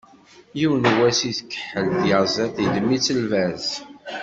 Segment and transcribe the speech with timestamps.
[0.59, 3.65] Yiwen wass i tgeḥḥel tyaẓiḍt, yeddem-itt lbaz.